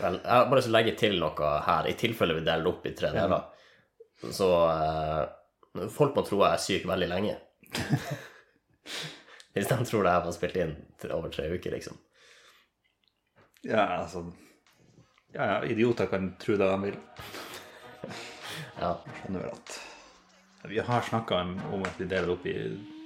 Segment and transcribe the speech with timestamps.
[0.00, 2.70] Vel, jeg har bare lyst til å legge til noe her, i tilfelle vi deler
[2.70, 3.42] opp i tre deler.
[4.32, 7.34] Så eh, folk må tro jeg er syk veldig lenge.
[9.54, 10.74] Hvis de tror det her var spilt inn
[11.14, 11.98] over tre uker, liksom.
[13.64, 14.24] Ja, altså
[15.34, 16.98] Ja, ja, idioter kan tro det de vil.
[18.74, 18.90] Ja.
[19.20, 19.68] Skjønner vel at
[20.70, 22.54] Vi har snakka om, at vi deler opp i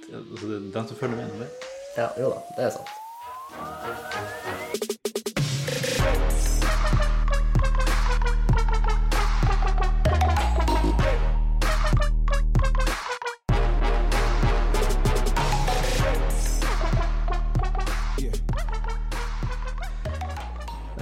[0.09, 1.49] altså, Den som følger med, det.
[1.97, 2.89] ja, jo da, det er sant.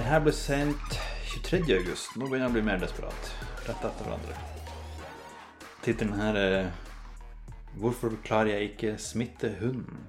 [0.08, 0.98] Her ble sendt
[1.32, 1.60] 23.
[1.78, 2.14] august.
[2.16, 3.32] Nå begynner jeg å bli mer desperat.
[3.66, 4.36] Rett etter hverandre.
[5.84, 6.70] Tittelen her er
[7.78, 10.08] 'Hvorfor klarer jeg ikke smitte hunden'?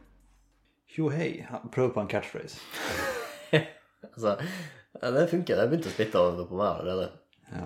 [0.90, 1.46] Tjo hei.
[1.72, 2.60] Prøv på en catchphrase.
[4.16, 4.38] Altså,
[5.02, 5.56] ja, det funker.
[5.56, 7.10] Det har begynt å smitte over på meg allerede.
[7.52, 7.66] Ja.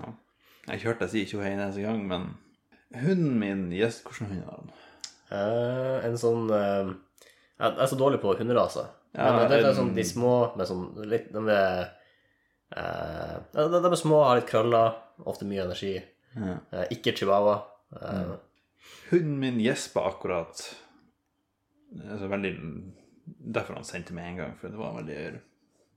[0.66, 2.24] Jeg hørte deg si tjo hei neste gang, men
[2.94, 4.72] hunden min Yes, hvordan hund har han?
[5.30, 6.90] Uh, en sånn uh,
[7.60, 8.90] Jeg er så dårlig på hunderaser.
[9.14, 11.44] Ja, men det er en- sånn de små med sånn litt De
[12.76, 14.96] eh, de, de er små, har litt krøller,
[15.30, 15.94] ofte mye energi.
[16.34, 16.58] Ja.
[16.72, 17.60] Uh, ikke chihuahua.
[18.00, 18.34] Eh,
[19.10, 20.64] Hunden min gjespa akkurat.
[22.10, 22.54] Altså veldig
[23.54, 25.40] Derfor han sendte meg en gang, for det var en veldig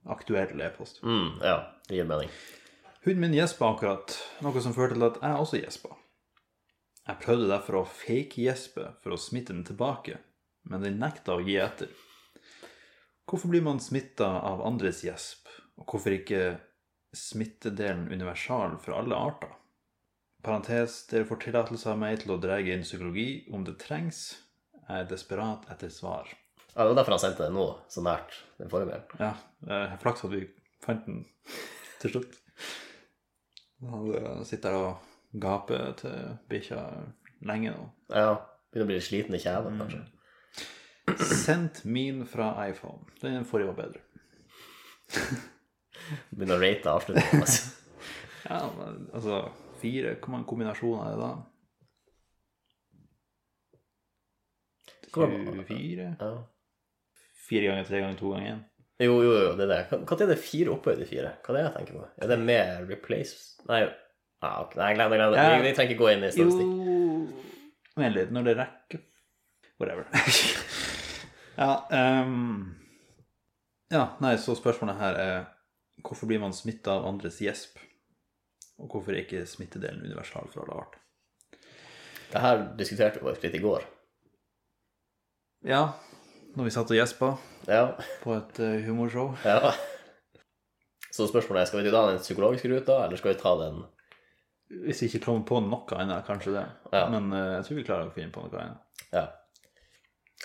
[0.08, 1.02] aktuell e-post.
[1.02, 2.30] mm, ja, det gir mening.
[3.04, 5.90] Hunden min gjespa akkurat, noe som førte til at jeg også gjespa.
[7.08, 10.18] Jeg prøvde derfor å fake-gjespe for å smitte den tilbake,
[10.68, 11.92] men den nekta å gi etter.
[13.28, 16.42] Hvorfor blir man smitta av andres gjesp, og hvorfor ikke
[17.16, 19.54] smittedelen universal for alle arter?
[20.42, 24.20] Parentes, dere får tillatelse av meg til å dra inn psykologi om det trengs.
[24.84, 26.30] Jeg er desperat etter svar.
[26.74, 29.00] Ja, det var derfor han sendte det nå, så nært den forrige.
[29.18, 29.32] Ja,
[29.66, 30.44] eh, flaks at vi
[30.84, 31.24] fant den
[31.98, 32.38] til slutt.
[33.88, 36.84] Han sitter her og gaper til bikkja
[37.50, 37.90] lenge nå.
[38.14, 38.38] Ja,
[38.70, 40.06] begynner å bli sliten i kjeven, kanskje.
[41.34, 43.08] Sendt min fra iPhone.
[43.22, 44.04] Den forrige var bedre.
[46.30, 47.44] Begynner å rate avslutningen.
[47.44, 47.74] Altså.
[48.48, 49.42] Ja, men, altså
[49.76, 51.32] fire, hvor mange kombinasjoner er det da?
[55.12, 56.06] Hvor 24?
[56.20, 56.30] Ja.
[57.48, 58.62] Fire ganger, tre ganger, to ganger én?
[58.98, 59.98] Jo, jo, jo, det er det.
[60.08, 61.34] Hva er det fire opphøyd i fire?
[61.44, 62.06] Hva er det jeg tenker på?
[62.18, 63.36] Er det med replace
[63.68, 63.82] Nei,
[64.42, 64.80] ah, okay.
[64.80, 65.20] Nei glem det.
[65.20, 65.44] Glem det.
[65.44, 66.72] Vi, vi trenger ikke gå inn i Jo statistikk.
[67.98, 69.04] Vent litt, når det rekker
[69.78, 70.08] Whatever.
[71.62, 71.70] ja,
[72.24, 72.74] um...
[73.92, 75.36] ja, nei, så spørsmålet her er
[76.04, 77.78] hvorfor blir man smitta av andres gjesp?
[78.78, 81.00] Og hvorfor er ikke smittedelen universal for alle arter?
[82.28, 83.86] Det her diskuterte vi litt i går.
[85.66, 85.82] Ja,
[86.54, 87.32] når vi satt og gjespa
[87.66, 87.96] Ja.
[88.22, 89.72] på et eh, humorshow ja.
[91.10, 93.80] Så spørsmålet er skal vi ta den psykologiske ruta, eller skal vi ta den
[94.84, 96.64] Hvis vi ikke kommer på noe annet, kanskje det.
[96.92, 97.08] Ja.
[97.10, 98.78] Men eh, jeg tror vi klarer å finne på noe annet.
[99.12, 99.24] Ja.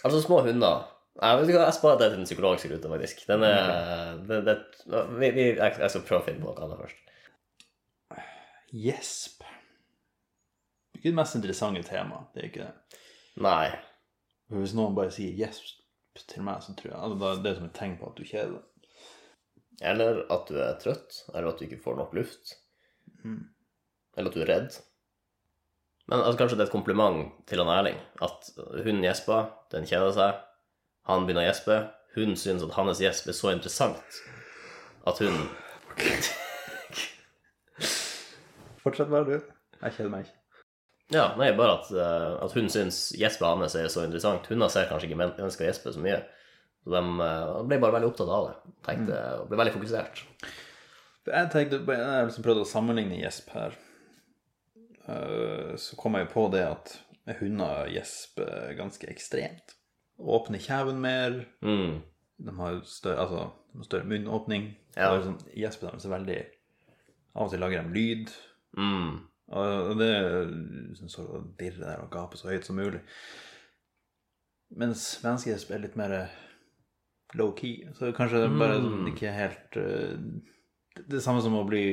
[0.03, 0.87] Altså, små hunder
[1.21, 3.23] Jeg vet ikke jeg sparer det til den psykologiske ruta, faktisk.
[3.29, 4.55] Den er det, det,
[5.13, 8.21] vi, vi, jeg, jeg skal prøve å finne på noe annet først.
[8.73, 9.43] Gjesp.
[9.43, 13.01] Det er ikke det mest interessante temaet, det er ikke det.
[13.45, 13.67] Nei.
[14.53, 17.67] Hvis noen bare sier gjesp til meg, så tror jeg altså, Det er det som
[17.67, 18.89] et tegn på at du kjeder deg.
[19.93, 22.55] Eller at du er trøtt, eller at du ikke får nok luft.
[24.17, 24.79] Eller at du er redd.
[26.09, 28.01] Men altså, kanskje det er et kompliment til han Erling.
[28.25, 28.49] At
[28.85, 30.41] hun gjesper, den kjeder seg.
[31.09, 31.77] Han begynner å gjespe.
[32.15, 34.21] Hun syns at hans gjesp er så interessant
[35.09, 35.35] at hun
[38.83, 39.37] Fortsett bare, du.
[39.83, 40.39] Jeg kjeder meg ikke.
[41.13, 44.47] Ja, nei, bare at, uh, at hun syns gjespet hans er så interessant.
[44.51, 46.19] Hunder ser kanskje ikke men- mennesker gjespe så mye.
[46.83, 48.55] Så de uh, ble bare veldig opptatt av det.
[48.87, 50.23] Tenkte, og ble veldig fokusert.
[51.29, 53.77] Jeg tenkte, jeg har liksom prøvd å sammenligne gjesp her.
[55.07, 56.97] Uh, Så kom jeg jo på det at
[57.39, 59.77] hunder gjesper ganske ekstremt.
[60.19, 61.43] Åpner kjeven mer.
[61.65, 62.01] Mm.
[62.43, 64.71] De har større, altså, de har større munnåpning.
[64.95, 65.13] Ja.
[65.13, 66.41] Og sånn, gjesper de så veldig
[67.33, 68.33] Av og til lager de lyd.
[68.77, 69.13] Mm.
[69.53, 70.51] Og det er
[70.97, 73.01] sånn så å dirre der og gape så høyt som mulig.
[74.77, 76.13] Mens menneskegjesp er litt mer
[77.37, 77.89] low-key.
[77.97, 80.13] Så kanskje det bare sånn, ikke er helt uh,
[80.93, 81.85] Det er det samme som å bli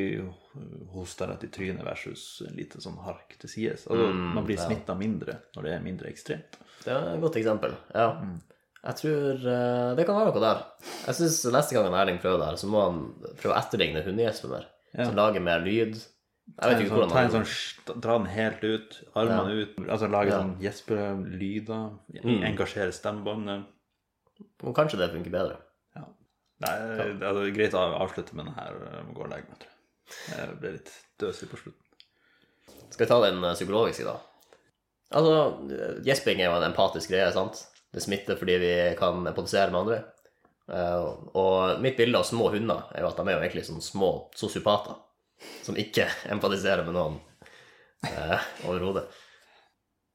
[0.93, 3.87] hosta rett i trynet versus en liten sånn hark til sides.
[3.87, 4.67] Altså, Mm, man blir ja.
[4.67, 6.58] smitta mindre når det er mindre ekstremt.
[6.85, 7.75] Det er et godt eksempel.
[7.94, 8.08] Ja.
[8.82, 10.62] Jeg tror eh, det kan være noe der.
[11.06, 13.00] Jeg synes Neste gang Erling prøver det her, så må han
[13.37, 14.67] prøve å etterligne hundegjespen mer.
[14.94, 15.05] Ja.
[15.05, 15.94] Så lage mer lyd.
[16.50, 19.76] Jeg vet ikke sånn, hvordan han sånn, Dra den helt ut, armene ut.
[19.87, 20.41] Altså lage Ja.
[20.41, 21.91] sånn gjespelyder.
[22.25, 22.43] Mm.
[22.49, 23.67] Engasjere stemmebåndet.
[24.64, 25.58] Og Kanskje det funker bedre.
[25.94, 26.05] Ja.
[26.64, 26.73] Nei,
[27.20, 28.73] det er greit å avslutte med den her.
[28.97, 29.76] Jeg må gå og legge meg, tror jeg.
[30.31, 31.87] Jeg ble litt døsig på slutten.
[32.91, 34.17] Skal vi ta den eh, psykologiske, da?
[35.11, 35.35] Altså,
[36.07, 37.65] gjesping er jo en empatisk greie, sant?
[37.91, 40.01] Det smitter fordi vi kan empatisere med andre.
[40.71, 43.83] Eh, og mitt bilde av små hunder er jo at de er jo egentlig sånne
[43.83, 45.01] små sosiopater
[45.65, 47.19] som ikke empatiserer med noen
[48.07, 49.09] eh, overhodet.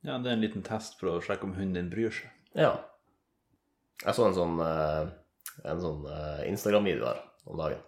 [0.06, 2.32] Ja, det er en liten test for å sjekke om hunden din bryr seg.
[2.56, 2.76] Ja.
[4.04, 5.12] Jeg så en sånn, eh,
[5.72, 6.08] en sånn
[6.48, 7.20] Instagram-video her
[7.50, 7.82] om dagen,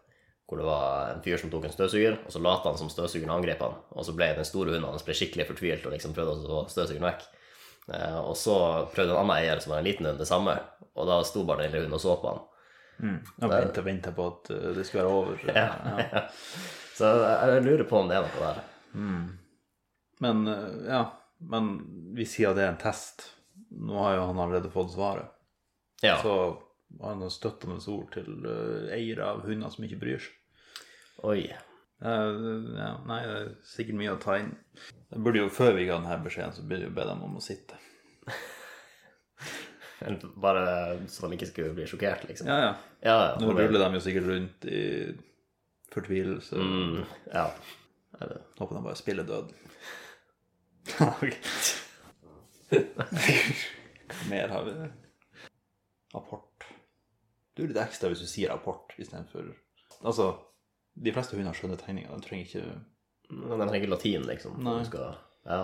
[0.48, 3.34] hvor det var en fyr som tok en støvsuger, og så lot han som støvsugeren
[3.36, 6.36] angrep han, og så ble den store hunden hans ble skikkelig fortvilt og liksom prøvde
[6.38, 7.26] å få støvsugeren vekk.
[7.94, 8.56] Eh, Og så
[8.94, 10.56] prøvde en annen eier, som var en liten hund, det samme,
[10.96, 12.46] og da sto bare den lille hunden og så på han.
[13.44, 15.44] Jeg venter og venter på at uh, det skulle være over.
[15.60, 16.22] Ja.
[16.98, 18.62] Så jeg lurer på om det er noe der.
[20.26, 21.02] Men uh, ja,
[21.52, 21.68] men
[22.18, 23.28] vi sier at det er en test.
[23.70, 25.28] Nå har jo han allerede fått svaret.
[26.02, 26.16] Ja.
[26.24, 26.34] Så
[26.98, 30.36] noen støttende ord til uh, eiere av hunder som ikke bryr seg.
[31.28, 31.42] Oi.
[31.98, 34.52] Uh, ja, nei, det er sikkert mye å ta inn.
[35.10, 37.44] Det burde jo, Før vi ga denne beskjeden, så burde vi be dem om å
[37.44, 37.76] sitte.
[40.46, 40.66] Bare
[41.10, 42.46] så de ikke skulle bli sjokkert, liksom.
[42.52, 42.74] Ja, ja.
[43.02, 43.34] Ja, ja.
[43.42, 44.84] Nå ruller de jo sikkert rundt i
[45.94, 46.62] fortvilelse.
[46.62, 47.02] Mm,
[47.34, 47.48] ja.
[48.22, 48.40] Eller...
[48.58, 49.48] Håper de bare spiller død.
[54.30, 54.72] Mer har vi.
[56.14, 56.57] Rapport.
[57.58, 59.50] Du er litt ekstra hvis du sier rapport istedenfor
[60.06, 60.28] Altså,
[60.94, 62.14] de fleste hunder skjønner tegninger.
[62.14, 62.66] De trenger ikke
[63.34, 64.60] Men de trenger ikke latin, liksom.
[64.62, 64.76] Nei.
[64.84, 65.18] du Skal...
[65.48, 65.64] Ja.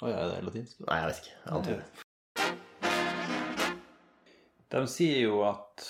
[0.00, 0.82] Å ja, er det latinsk?
[0.84, 1.36] Nei, jeg vet ikke.
[1.38, 1.86] Jeg antar det.
[4.70, 5.88] De sier jo at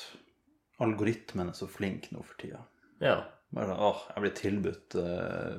[0.80, 2.62] algoritmen er så flink nå for tida.
[3.02, 3.18] Ja.
[3.50, 5.58] Bare sånn, åh, jeg blir tilbudt uh,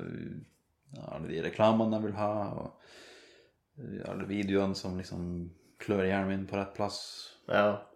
[1.12, 2.66] alle de reklamene jeg vil ha, og
[4.08, 5.22] alle videoene som liksom
[5.82, 6.98] klør hjernen min på rett plass.
[7.52, 7.91] Ja.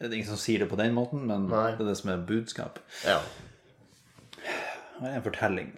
[0.00, 1.74] Det er ingen som sier det på den måten, men Nei.
[1.76, 2.78] det er det som er budskap.
[3.04, 3.18] Ja.
[4.40, 5.74] Det er en fortelling.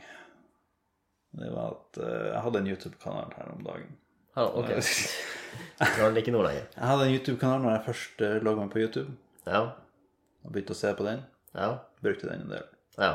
[1.32, 3.96] Det var at eh, jeg hadde en YouTube-kanal her om dagen.
[4.36, 4.72] ja ok.
[5.82, 6.68] Du har den ikke nå lenger.
[6.76, 9.16] Jeg hadde en YouTube-kanal når jeg først uh, logget meg på YouTube,
[9.50, 9.62] Ja.
[10.44, 11.24] og begynte å se på den.
[11.56, 11.70] Ja.
[12.04, 12.68] Brukte den en del.
[13.00, 13.12] Ja.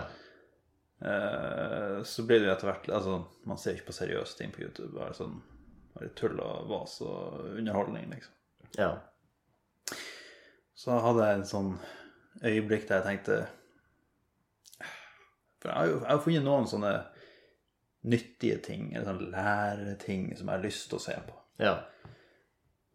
[1.02, 4.64] Eh, så blir det jo etter hvert Altså, man ser ikke på seriøse ting på
[4.66, 4.92] YouTube.
[4.98, 5.40] Bare sånn
[5.94, 8.34] bare tull og vas og underholdning, liksom.
[8.78, 8.92] Ja.
[10.78, 11.70] Så hadde jeg en sånn
[12.46, 13.38] øyeblikk der jeg tenkte
[15.58, 16.96] For jeg har jo jeg har funnet noen sånne
[18.08, 21.34] nyttige ting, eller sånne læreting, som jeg har lyst til å se på.
[21.60, 21.74] Ja.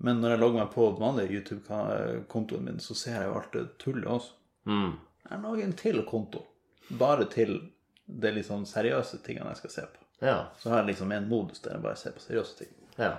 [0.02, 3.52] Men når jeg logger meg på den vanlige YouTube-kontoen min, så ser jeg jo alt
[3.58, 4.38] det tullet også.
[4.70, 4.94] Mm.
[5.26, 6.44] Jeg lager en til konto,
[7.02, 7.52] bare til
[8.06, 10.06] de litt sånn seriøse tingene jeg skal se på.
[10.22, 10.38] Ja.
[10.62, 12.72] Så har jeg liksom en modus der jeg bare ser på seriøse ting.
[12.96, 13.16] Ja.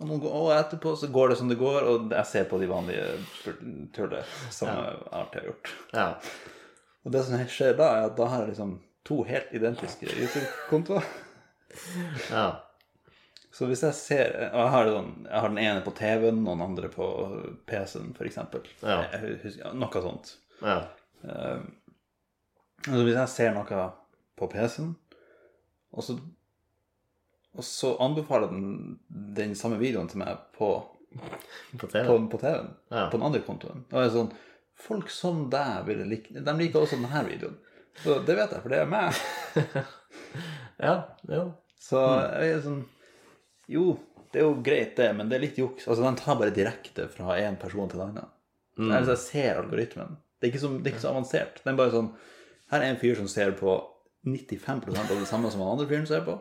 [0.00, 2.68] Og, noen, og etterpå så går det som det går, og jeg ser på de
[2.70, 3.04] vanlige
[3.92, 5.72] tullet som jeg alltid har gjort.
[5.92, 6.06] Ja.
[7.04, 8.72] Og det som skjer da, er at da har jeg liksom
[9.08, 11.04] to helt identiske YouTube-kontoer.
[12.30, 12.46] Ja.
[13.54, 16.54] Så hvis jeg ser Og jeg har, sånn, jeg har den ene på TV-en, og
[16.56, 17.06] den andre på
[17.68, 18.38] PC-en, f.eks.
[18.82, 18.96] Ja.
[19.12, 20.32] Jeg husker- Noe sånt.
[20.62, 20.78] Ja.
[22.86, 23.80] så hvis jeg ser noe
[24.40, 24.94] på PC-en,
[25.92, 26.16] og så,
[27.56, 28.98] og så anbefaler den
[29.36, 30.68] den samme videoen til meg på,
[31.78, 32.04] På TV.
[32.06, 33.08] på, på TV-en, Ja.
[33.10, 34.32] på den andre kontoen, og jeg er sånn
[34.80, 37.56] Folk som deg ville like De liker også denne videoen.
[38.00, 39.12] Så det vet jeg, for det er meg.
[40.80, 40.94] Ja.
[41.28, 41.42] Jo.
[41.80, 42.00] Så
[42.40, 42.80] jeg er sånn
[43.68, 43.98] Jo,
[44.32, 45.84] det er jo greit, det, men det er litt juks.
[45.86, 48.30] Altså, Den tar bare direkte fra én person til en annen.
[48.80, 48.92] Mm.
[48.94, 51.60] jeg ser algoritmen Det er ikke så, det er ikke så avansert.
[51.64, 52.12] Den er bare sånn
[52.70, 53.74] Her er en fyr som ser på
[54.26, 56.34] 95% av det samme som han andre fyren ser på,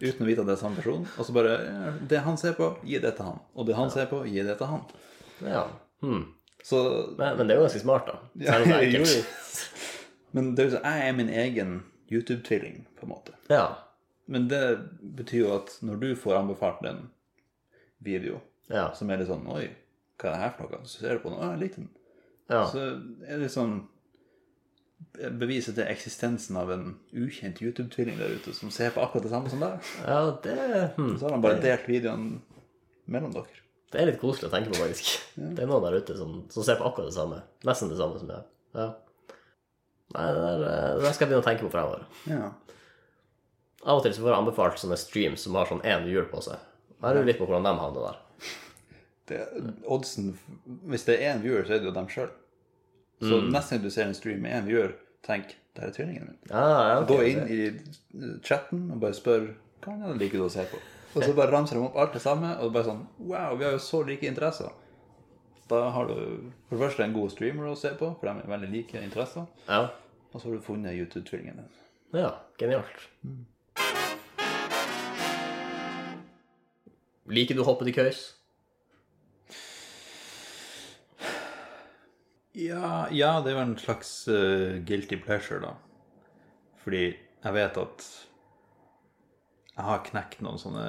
[0.00, 1.02] uten å vite at det er samme person.
[1.18, 1.56] Og så bare
[2.08, 3.40] Det han ser på, gi det til han.
[3.54, 4.86] Og det han ser på, gi det til han.
[5.44, 5.66] Ja.
[6.00, 6.24] Hmm.
[6.64, 6.80] Så
[7.18, 8.18] Men, men det er jo ganske smart, da.
[8.40, 9.22] Ja, jo, jo.
[10.32, 11.72] Men det er jo så, jeg er min egen
[12.12, 13.34] YouTube-tvilling, på en måte.
[13.52, 13.66] Ja.
[14.32, 14.62] Men det
[15.18, 17.10] betyr jo at når du får anbefalt en
[18.00, 18.92] video Ja.
[18.96, 19.66] som er litt sånn Oi,
[20.22, 20.86] hva er det her for noe?
[20.88, 21.90] Så ser du på den, å, jeg likte den.
[22.48, 22.62] Ja.
[22.70, 22.84] Så
[23.28, 23.74] er det sånn
[25.40, 29.52] Beviset til eksistensen av en ukjent YouTube-tvilling der ute som ser på akkurat det samme
[29.52, 29.92] som deg.
[30.06, 30.56] ja det,
[30.96, 31.14] hmm.
[31.18, 32.26] Så har han bare delt videoen
[33.10, 33.62] mellom dere.
[33.92, 35.12] det er litt koselig å tenke på, faktisk.
[35.36, 37.42] Det er noen der ute som, som ser på akkurat det samme.
[37.68, 38.46] Nesten det samme som jeg.
[38.78, 38.88] Ja.
[40.12, 42.04] Nei, det der, eh, det der skal jeg begynne å tenke på fremover.
[42.30, 42.50] Ja.
[43.82, 46.42] Av og til så får jeg anbefalt sånne streams som har sånn én hjul på
[46.44, 46.60] seg.
[47.02, 48.20] Jeg lurer litt på hvordan de havner der.
[49.30, 49.38] Det,
[49.90, 50.32] oddsen
[50.90, 52.30] Hvis det er én viewer, så er det jo dem sjøl.
[53.22, 56.38] Så neste gang du ser en stream med én viewer, tenk der er tvillingen min.
[56.50, 57.08] Ah, okay.
[57.08, 59.46] Gå inn i chatten og bare spør
[59.82, 60.80] hva han liker å se på.
[61.12, 63.76] Og så bare ramser de opp alt det samme, og bare sånn Wow, vi har
[63.76, 64.72] jo så like interesser.
[65.70, 66.14] Da har du
[66.68, 69.46] for det første en god streamer å se på, for de er veldig like interesser.
[69.68, 69.86] Ja.
[70.32, 71.72] Og så har du funnet YouTube-tvillingen din.
[72.16, 73.08] Ja, genialt.
[77.32, 78.24] Liker du å hoppe til køys?
[82.58, 85.72] Ja, ja, det er jo en slags uh, guilty pleasure, da.
[86.82, 88.06] Fordi jeg vet at
[89.72, 90.86] jeg har knekt noen sånne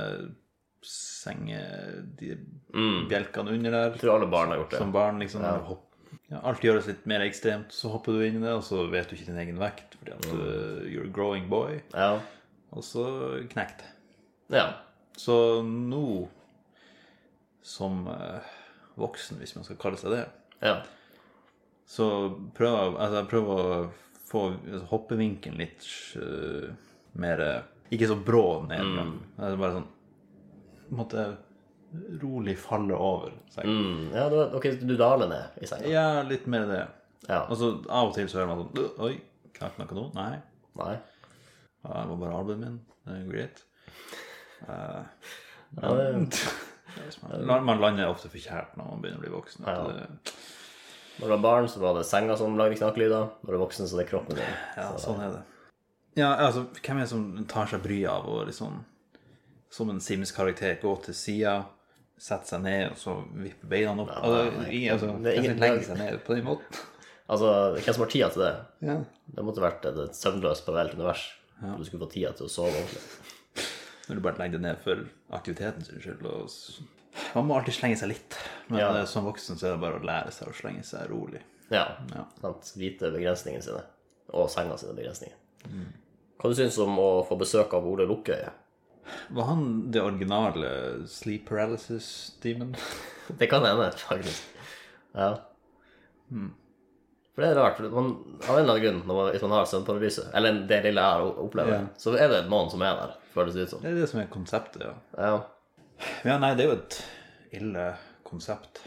[0.84, 1.62] senge...
[2.20, 2.34] De
[3.08, 3.93] bjelkene under der.
[3.93, 4.82] Jeg tror alle barn har gjort det.
[4.82, 5.46] Som barn, liksom.
[5.70, 5.86] Hopp,
[6.27, 9.08] ja, alt gjøres litt mer ekstremt, så hopper du inn i det, og så vet
[9.08, 10.41] du ikke din egen vekt, fordi at du,
[10.89, 11.77] you're a growing boy.
[11.93, 12.17] Ja.
[12.74, 13.05] Og så
[13.53, 13.86] knekt.
[14.53, 14.72] ja.
[15.13, 16.24] Så nå,
[17.62, 18.41] som uh,
[18.98, 20.24] voksen, hvis man skal kalle seg det,
[20.65, 20.79] Ja.
[21.86, 22.08] Så
[22.56, 23.80] prøv, altså prøver å
[24.30, 25.88] få altså, hoppevinkelen litt
[26.18, 26.70] uh,
[27.22, 27.60] mer eh,
[27.94, 28.82] Ikke så brå ned.
[28.82, 29.18] Mm.
[29.38, 29.90] Er bare sånn
[30.84, 31.25] på en måte
[32.22, 33.34] rolig falle over.
[33.54, 33.68] seg.
[33.70, 34.08] Mm.
[34.16, 35.90] ja du, ok, du daler ned i senga?
[35.90, 36.82] Ja, litt mer det.
[37.28, 37.44] Ja.
[37.48, 39.13] Og så av og til så hører man sånn «Øh, Oi,
[39.58, 40.08] knakk noe nå?
[40.18, 40.42] Nei.
[40.82, 40.96] Nei?
[41.84, 42.80] Ja, det var bare albuen min.
[43.06, 43.63] Det er greit.
[44.66, 45.04] Uh,
[45.74, 46.42] Ja, det,
[47.50, 49.66] man, man lander ofte for kjært når man begynner å bli voksen.
[49.70, 50.10] Ja, Ja.
[51.20, 53.29] Når du var barn, så var det senga som lagde knakkelyder.
[53.43, 54.55] Når du er voksen, så er det kroppen din.
[54.77, 55.43] ja, sånn er det.
[56.17, 58.82] Ja, altså, hvem er det som tar seg bryet av å liksom
[59.74, 61.53] som en Sims-karakter gå til sida,
[62.22, 64.12] sette seg ned og så vippe beina opp?
[64.13, 66.82] altså, i, altså, det ingen- hvem legger seg ned på den måten?
[67.34, 68.50] Altså, hvem som har tida til det?
[68.84, 68.96] Ja.
[69.32, 71.22] Det måtte vært et, et søvnløst parallelt univers.
[71.63, 73.00] Du skulle få tida til å sove ordentlig.
[74.10, 75.05] Når du bare legger deg ned for
[75.39, 76.25] aktiviteten sin skyld.
[76.27, 76.51] Og...
[77.38, 78.38] Man må alltid slenge seg litt.
[78.70, 78.89] Men Ja.
[79.00, 81.41] eh, som voksen så er det bare å lære seg å slenge seg rolig.
[81.70, 81.98] Ja.
[82.13, 82.25] Ja.
[82.41, 82.74] Sant?
[82.77, 83.84] Vite begrensningene sine.
[84.34, 85.36] Og senga sine begrensninger.
[86.39, 88.51] Hva du syns om å få besøk av Ole Lukkøye?
[89.36, 92.75] Var han det originale sleep paralysis-demon?
[93.39, 94.43] Det kan hende, faktisk.
[95.15, 95.38] Ja.
[96.29, 97.77] For det er rart.
[97.77, 98.10] for Man,
[98.48, 101.39] av en eller annen grunn, man, hvis man har søvnparalyse, eller det lille jeg har
[101.46, 101.79] opplevd, Ja.
[101.98, 103.82] så er det noen som er der, føles det ut som.
[103.82, 104.93] Det er det som er konseptet, ja.
[105.17, 105.43] Ja.
[106.25, 107.00] Ja, nei, det er jo et
[107.62, 107.86] ille
[108.34, 108.82] konsept.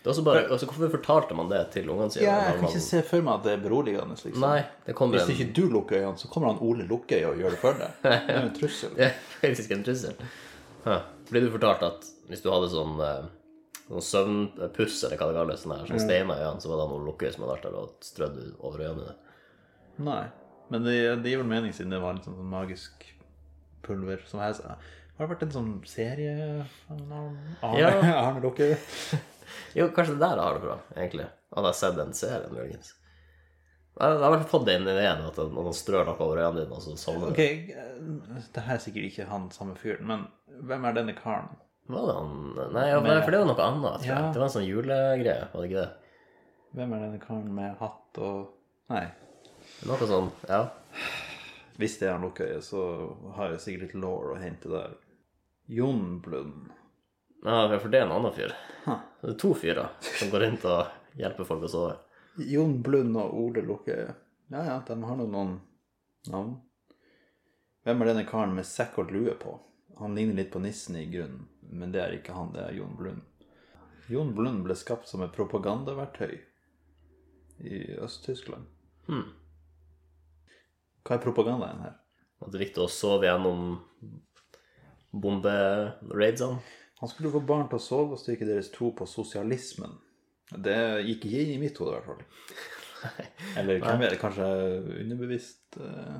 [0.00, 2.24] Det også bare, altså, hvorfor fortalte man det til ungene sine?
[2.24, 4.40] Ja, jeg kan man- ikke se for meg at det er beroligende, liksom.
[4.40, 7.36] Nei, det kommer Hvis en ikke du lukker øynene, så kommer han Ole Lukkøy og
[7.36, 7.90] gjør det for deg.
[8.06, 8.94] Det er jo en trussel.
[8.96, 10.14] Det er faktisk en trussel.
[10.86, 10.96] Ja.
[11.28, 13.28] Blir du fortalt at hvis du hadde sånn, eh,
[13.90, 16.88] sånn søvnpuss, eller hva det kalles, sånn her, sånn steiner i øynene, så var det
[16.94, 19.14] noen lukkøy som hadde vært der og strødd over øynene?
[19.98, 20.22] Nei.
[20.70, 23.04] Men det, det gir vel mening siden det var litt sånn, sånn magisk
[23.84, 24.24] pulver.
[24.30, 24.78] Som jeg sa.
[25.20, 26.32] Har det vært en sånn serie
[26.88, 27.18] Arne,
[27.76, 27.90] Ja.
[28.24, 28.70] Arne Lukke?
[29.76, 31.24] Jo, kanskje det der jeg har det fra, egentlig.
[31.52, 32.94] Hadde jeg sett den serien, muligens.
[34.00, 36.94] Jeg har i fått den ideen at noen strør noe over øynene dine, og så
[36.98, 37.74] sovner Ok, du.
[37.74, 38.44] Okay.
[38.54, 40.24] det her er sikkert ikke han samme fyren, men
[40.70, 41.50] hvem er denne karen?
[41.90, 42.32] Var det han
[42.78, 43.20] Nei, ja, med...
[43.26, 44.14] for det var noe annet, tror jeg.
[44.14, 44.30] Ja.
[44.32, 46.16] Det var en sånn julegreie, var det ikke det?
[46.78, 48.56] Hvem er denne karen med hatt og
[48.94, 49.04] Nei.
[49.86, 50.64] Noe sånn, ja.
[51.78, 52.80] Hvis det er han Lukkøye, så
[53.36, 54.96] har jeg sikkert litt law å hente der.
[55.70, 56.70] Jon Blund.
[57.44, 57.78] ja.
[57.78, 58.54] For det er en annen fyr.
[59.20, 61.92] Det er to fyrer som går rundt og hjelper folk å sove.
[62.42, 63.96] Jon Blund og Ole Lukke
[64.50, 65.52] Ja, ja, de har nå noen
[66.30, 66.56] navn.
[67.84, 69.54] Hvem er denne karen med sekk og lue på?
[70.00, 72.96] Han ligner litt på nissen i grunnen, men det er ikke han, det er Jon
[72.98, 73.22] Blund.
[74.10, 76.34] Jon Blund ble skapt som et propagandaverktøy
[77.62, 78.66] i Øst-Tyskland.
[79.06, 79.28] Hmm.
[81.04, 81.94] Hva er propagandaen her?
[82.40, 83.76] At det viktig å sove gjennom
[85.12, 86.60] bomberaidsene.
[87.00, 89.94] Han skulle få barn til å sove og styrke deres tro på sosialismen.
[90.50, 90.76] Det
[91.06, 92.26] gikk ikke inn i mitt hode, i hvert fall.
[93.60, 94.48] Eller hvem vet, kanskje
[95.00, 96.18] underbevisst uh...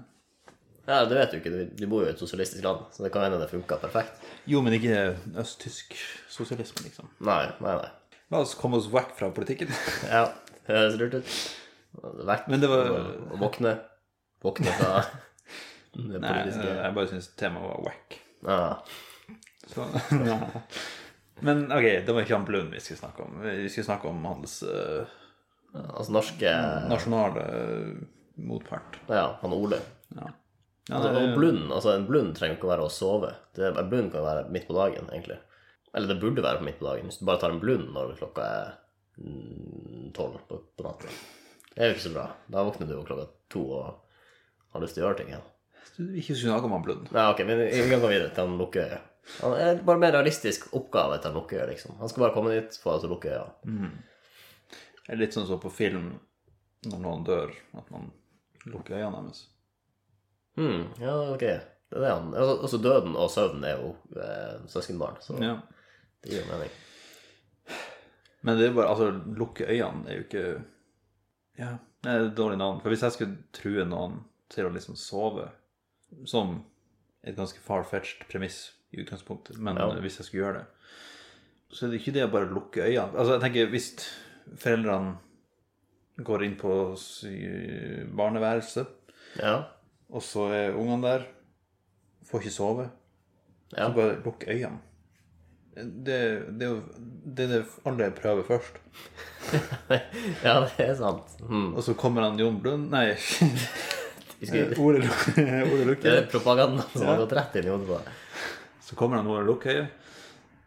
[0.89, 1.53] Ja, det vet du ikke.
[1.77, 4.23] Du- bor jo i et sosialistisk land, så det kan hende det funka perfekt.
[4.49, 4.97] Jo, men ikke
[5.39, 5.93] østtysk
[6.33, 7.11] sosialisme, liksom.
[7.29, 7.91] Nei, nei, nei.
[8.33, 9.71] La oss komme oss vekk fra politikken.
[10.11, 10.25] Ja,
[10.65, 11.37] det høres lurt ut.
[12.31, 13.77] Vekk Men det var- og våkne.
[14.41, 15.05] Våkne fra
[16.01, 18.17] det Nei, jeg bare syns temaet var wack.
[18.47, 18.83] Ja.
[19.71, 19.87] Så,
[20.27, 20.39] ja.
[21.41, 23.41] Men ok, det var ikke han Blund vi skulle snakke om.
[23.45, 25.07] Vi skulle snakke om hans uh,
[25.73, 26.51] Altså norske
[26.91, 27.45] nasjonale
[28.41, 28.99] motpart.
[29.09, 29.79] Ja, han Ole.
[30.17, 30.27] Ja.
[30.89, 33.31] Ja, Altså, det- blund, altså En blund trenger ikke å være å sove.
[33.55, 35.39] Det, en blund kan være midt på dagen, egentlig.
[35.95, 37.07] Eller det burde være midt på dagen.
[37.07, 38.73] Hvis du bare tar en blund når klokka er
[39.23, 41.07] mm, tolv på, på natta.
[41.71, 42.27] Det er jo ikke så bra.
[42.51, 43.87] Da våkner du jo klokka to og
[44.75, 45.47] har lyst til å gjøre ting igjen.
[45.47, 45.60] Vil
[46.21, 47.09] ikke snakke om han Blund.
[47.15, 49.07] Nei, ok, men vi kan gå videre til han lukker øyet.
[49.41, 51.99] Han er bare mer realistisk oppgave til han lukker øyet, liksom.
[52.01, 53.69] Han skal bare komme dit, til å lukke øyet.
[55.07, 56.13] Det er litt sånn som på film
[56.89, 58.09] når noen dør, at man
[58.71, 59.45] lukker øynene deres.
[60.57, 61.45] Mm, ja, ok.
[61.91, 65.57] Det er det han Også døden og søvn er jo eh, søskenbarn, så Ja.
[66.23, 66.71] det gir jo mening.
[68.43, 70.45] Men det er bare, altså, lukke øynene er jo ikke
[71.61, 72.81] Ja, det er et dårlig navn.
[72.81, 75.49] For hvis jeg skulle true noen til å liksom sove,
[76.27, 76.63] som
[77.25, 79.89] et ganske far-fetched premiss i utgangspunktet, men Ja.
[80.01, 80.67] hvis jeg skulle gjøre det,
[81.71, 83.15] så er det ikke det å bare lukke øynene.
[83.17, 83.91] Altså, jeg tenker, hvis
[84.59, 85.19] foreldrene
[86.25, 86.73] går inn på
[88.17, 88.87] barneværelset,
[89.39, 89.65] Ja.
[90.11, 91.27] og så er ungene der,
[92.27, 92.91] får ikke sove,
[93.77, 93.87] Ja.
[93.89, 94.81] så bare lukk øynene.
[95.77, 96.15] Det,
[96.59, 96.83] det er jo
[97.25, 98.81] det, er det alle prøver først.
[100.45, 101.37] ja, det er sant.
[101.41, 101.75] Mm.
[101.77, 103.15] Og så kommer han Jon Blund Nei,
[104.49, 105.05] skulle, Ole,
[105.73, 106.03] Ole Lukkøye.
[106.07, 107.09] det er propaganda som Ja.
[107.13, 108.07] har gått rett inn i hodet på deg.
[108.87, 109.89] Så kommer han Ole Lukkøye.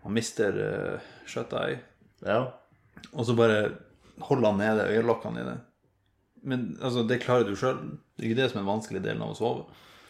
[0.03, 1.77] Han mister uh, skjøtta i.
[2.27, 2.41] Ja.
[3.13, 3.71] Og så bare
[4.21, 5.55] holder han nede øyelokkene dine.
[6.43, 7.79] Men altså, det klarer du sjøl.
[8.17, 9.63] Det er ikke det som er den vanskelige delen av å sove.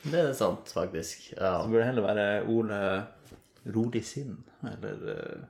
[0.04, 1.30] Det er sant, faktisk.
[1.38, 1.60] Ja.
[1.64, 2.80] Det burde heller være Ole
[3.74, 4.34] rolig sinn,
[4.68, 5.46] eller uh,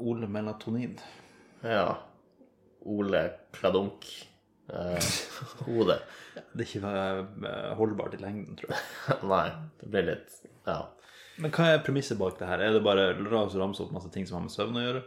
[0.00, 0.96] Ole melatonin.
[1.62, 1.96] ja.
[2.86, 3.20] Ole
[3.52, 4.04] Kladunk.
[4.68, 5.10] Eh,
[5.66, 5.98] hode.
[6.34, 6.92] Det er ikke
[7.46, 8.84] eh, holdbart i lengden, tror jeg.
[9.32, 9.46] Nei,
[9.80, 10.80] det blir litt Ja.
[11.36, 12.62] Men hva er premisset bak det her?
[12.64, 15.02] Er det bare la oss ramse opp masse ting som har med søvn å gjøre?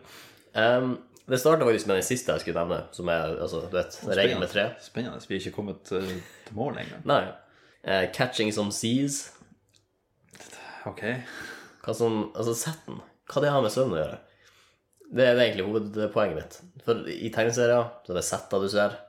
[0.53, 0.91] Um,
[1.29, 4.37] det starta faktisk med den siste jeg skulle nevne, som er altså, du vet, regel
[4.41, 4.67] med tre.
[4.81, 5.21] Spennende.
[5.25, 6.13] Vi er ikke kommet uh,
[6.45, 7.01] til mål engang.
[7.09, 7.23] Nei.
[7.81, 9.23] Uh, catching some seas.
[10.89, 11.03] Ok.
[11.83, 13.01] Hva som Altså, setten.
[13.29, 14.21] Hva det har med søvn å gjøre?
[15.09, 16.59] Det er egentlig hovedpoenget mitt.
[16.85, 18.99] For i tegneserier så er det setter du ser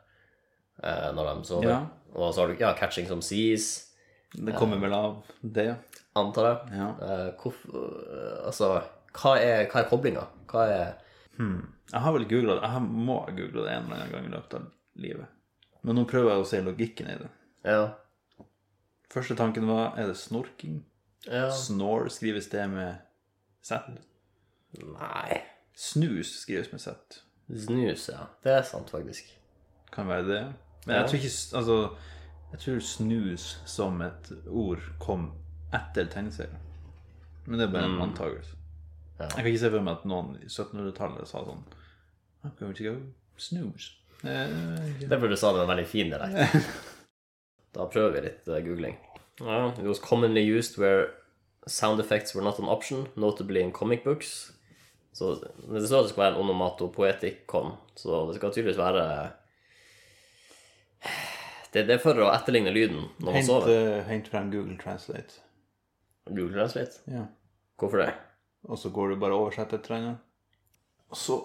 [0.83, 1.69] når de sover.
[1.69, 1.81] Ja.
[2.15, 3.87] Og så har du ja, catching some seas,
[4.33, 5.75] Det kommer vel av det.
[6.15, 6.79] antar jeg.
[6.79, 6.89] Ja.
[7.03, 8.83] Eh, eh, Altså,
[9.13, 10.27] hva er, hva er koblinga?
[10.51, 10.93] Hva er
[11.39, 12.69] Jeg har vel googla det.
[12.71, 15.27] Jeg må ha googla det en eller annen gang i løpet av livet.
[15.83, 17.31] Men nå prøver jeg å se logikken i det.
[17.65, 17.83] Ja.
[19.11, 20.85] Første tanken var er det snorking?
[21.27, 21.51] ja.
[21.51, 23.01] Snore skrives det med
[23.63, 23.81] Z.
[24.79, 25.41] Nei.
[25.75, 27.21] Snus skrives med Z.
[27.51, 28.29] Snus, ja.
[28.45, 29.33] Det er sant, faktisk.
[29.93, 30.43] Kan være det.
[30.87, 31.77] Men jeg tror ikke Altså,
[32.53, 35.31] jeg tror snus som et ord kom
[35.77, 36.59] etter tegneserien.
[37.47, 38.57] Men det er bare en antakelse.
[39.19, 39.25] Ja.
[39.25, 41.65] Jeg kan ikke se for meg at noen i 1700-tallet sa sånn
[42.41, 42.95] I'm going to go
[43.37, 43.97] snooze.
[44.23, 46.57] Det fordi du sa det var veldig fin dialekt.
[47.71, 48.97] Da prøver vi litt eh, googling.
[49.39, 51.13] Ja, it was commonly used where
[51.71, 54.51] sound effects were not an option, notably in comic books.
[55.13, 59.05] Så det står at det skal være en onomatopoetikon, så det skal tydeligvis være
[61.71, 63.71] det, det er for å etterligne lyden når man sover.
[63.75, 65.39] Eh, hent frem Google Translate.
[66.27, 67.05] Google Translate?
[67.11, 67.29] Ja.
[67.79, 68.11] Hvorfor det?
[68.69, 70.25] Og så går du bare og oversetter et eller annet.
[71.11, 71.37] Og så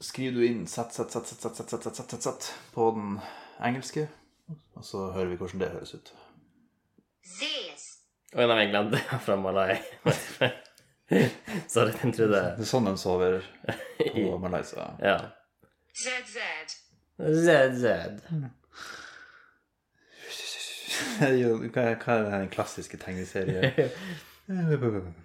[0.00, 2.88] skriver du inn sett, sett, set, sett, set, sett, set, sett, sett, sett, sett, på
[2.96, 3.18] den
[3.64, 4.08] engelske,
[4.76, 6.12] og så hører vi hvordan det høres ut.
[7.26, 7.86] Ses.
[8.34, 9.78] Å oh, nei, jeg glemte fra Malai.
[11.70, 13.38] Sorry, den trodde Det er sånn de sover
[14.02, 14.90] på Malaysia.
[15.00, 15.16] Ja.
[15.96, 16.42] ZZ.
[17.16, 17.94] ZZ.
[21.74, 23.72] Hva hva er den klassiske tegneserien?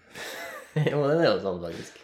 [0.91, 1.97] Jo, den er jo sånn, faktisk.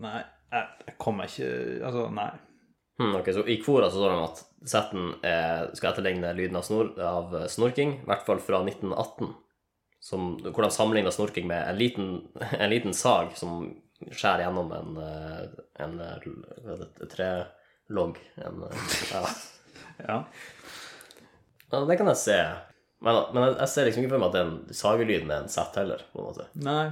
[0.00, 0.20] Nei,
[0.54, 1.48] jeg, kommer ikke
[1.84, 2.28] Altså, nei.
[2.96, 4.38] Hmm, ok, Så i Kvora så står det at
[4.72, 9.34] setten eh, skal etterligne lyden av, snor, av eh, snorking, i hvert fall fra 1918.
[10.06, 12.08] Som, hvor de sammenligner snorking med en liten,
[12.46, 13.66] en liten sag som
[14.06, 18.22] skjærer gjennom en, en, en, eh, det, trelogg.
[18.40, 19.22] En, eh, ja.
[20.06, 20.18] Ja.
[21.76, 22.38] Ja, det kan jeg se.
[23.04, 25.76] Men, men jeg, jeg ser liksom ikke for meg at den sagelyden er en sett
[25.78, 26.48] heller, på en måte.
[26.64, 26.86] Nei.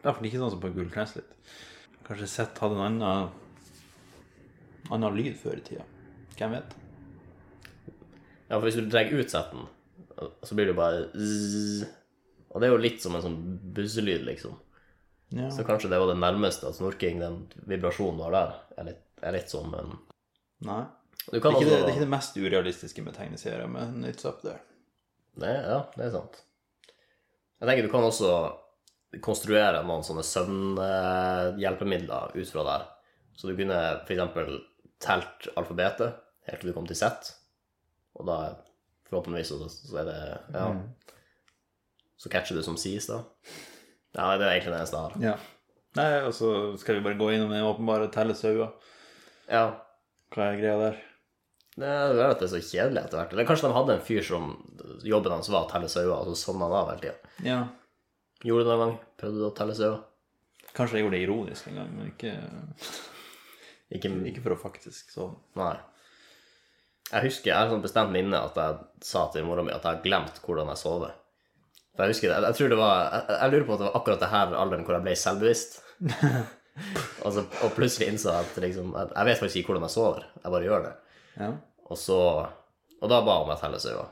[0.00, 1.38] I hvert fall ikke sånn som på Google Translate.
[2.02, 3.30] Kanskje Sett hadde en annen
[4.92, 5.84] annen lyd før i tida.
[6.36, 6.74] Hvem vet?
[8.48, 9.68] Ja, for hvis du drar ut setten,
[10.42, 11.84] så blir det jo bare zzz.
[12.52, 13.38] Og det er jo litt som en sånn
[13.76, 14.58] busselyd, liksom.
[15.32, 15.48] Ja.
[15.54, 17.38] Så kanskje det var det nærmeste at snorking, den
[17.68, 19.94] vibrasjonen du har der, er litt, er litt som en
[20.62, 20.82] Nei.
[21.30, 24.26] Du Det er, ikke det, det er ikke det mest urealistiske med tegneserier, men it's
[24.28, 24.58] up there.
[25.38, 26.40] Det, ja, det er sant.
[27.62, 28.32] Jeg tenker du kan også
[29.22, 32.88] konstruere noen sånne søvnhjelpemidler ut fra der.
[33.38, 34.58] Så du kunne eksempel
[35.02, 37.30] telt alfabetet helt til du kom til Z,
[38.18, 38.36] og da
[39.08, 40.18] forhåpentligvis så, så er det
[40.56, 40.66] Ja.
[42.22, 43.16] Så catcher du som sies, da.
[44.14, 45.14] Ja, det er egentlig det eneste jeg har.
[45.24, 45.32] Ja.
[45.98, 48.70] Nei, og så skal vi bare gå innom den åpenbare telle sauer.
[49.50, 49.64] Ja.
[50.32, 51.00] Hva er greia der?
[51.72, 53.30] Det er at det er så kjedelig etter hvert.
[53.32, 54.50] Eller kanskje de hadde en fyr som
[55.08, 57.32] jobben hans var å telle sauer, og så sovna han av hele tida.
[57.46, 57.60] Ja.
[58.44, 58.98] Gjorde du det en gang?
[59.22, 60.02] Prøvde du å telle sauer?
[60.76, 62.34] Kanskje jeg gjorde det ironisk en gang, men ikke,
[63.92, 65.40] Ikke, ikke for å faktisk sovne.
[65.60, 65.74] Nei.
[67.12, 69.98] Jeg husker, jeg har sånn bestemt minne at jeg sa til mora mi at jeg
[69.98, 71.12] har glemt hvordan jeg sover.
[71.92, 73.96] For jeg husker det, jeg tror det var Jeg, jeg lurer på at det var
[73.98, 75.74] akkurat det her alderen hvor jeg ble selvbevisst.
[77.26, 80.54] altså, og plutselig innså at liksom at Jeg vet faktisk ikke hvordan jeg sover, jeg
[80.56, 80.94] bare gjør det.
[81.36, 81.52] Ja.
[81.88, 82.18] Og så
[83.02, 84.10] Og da ba hun meg telle sauer.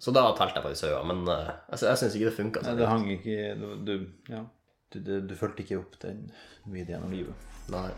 [0.00, 2.62] Så da telte jeg faktisk sauer, men eh, jeg, jeg syns ikke det funka.
[2.64, 3.94] Nei, det hang ikke Du, du
[4.32, 4.44] ja.
[4.90, 6.24] Du, du, du fulgte ikke opp den
[6.66, 7.50] videoen om livet.
[7.70, 7.88] Nei.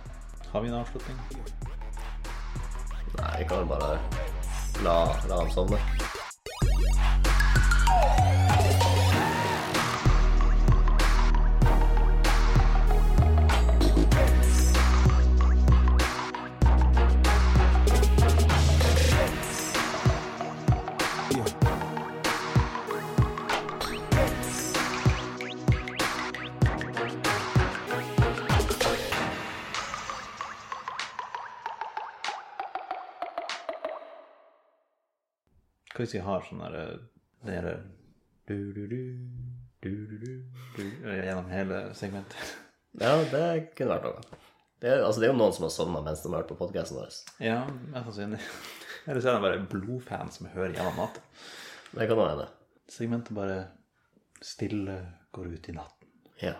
[0.52, 1.16] Har vi en avslutning?
[3.16, 3.94] Nei, vi kan vel bare
[4.84, 4.96] la,
[5.30, 5.80] la dem sovne.
[36.02, 36.86] Hvis vi har sånn Det
[37.46, 37.76] derre
[38.48, 39.02] du, du, du,
[39.80, 39.92] du,
[40.76, 42.38] du, Gjennom hele segmentet.
[43.00, 44.40] Ja, det kunne vært noe.
[44.82, 46.58] Det er, altså, det er jo noen som har sovna mens de har hørt på
[46.58, 47.14] podkasten vår.
[47.40, 47.62] Ja,
[47.94, 48.40] mest sannsynlig.
[49.06, 51.22] Eller så er det bare blodfan som hører gjennom natta.
[51.94, 52.48] Det kan hende.
[52.92, 53.56] Segmentet bare
[54.44, 54.98] stille
[55.32, 56.12] går ut i natten.
[56.42, 56.52] Ja.